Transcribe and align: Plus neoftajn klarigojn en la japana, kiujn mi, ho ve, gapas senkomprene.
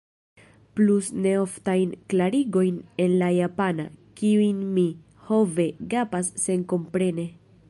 Plus 0.77 1.05
neoftajn 1.25 1.91
klarigojn 2.13 2.79
en 3.05 3.15
la 3.21 3.29
japana, 3.39 3.87
kiujn 4.21 4.65
mi, 4.79 4.87
ho 5.29 5.43
ve, 5.59 5.69
gapas 5.95 6.37
senkomprene. 6.47 7.33